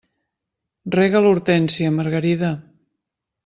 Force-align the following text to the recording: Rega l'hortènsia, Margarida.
Rega 0.95 1.21
l'hortènsia, 1.27 1.95
Margarida. 2.01 2.53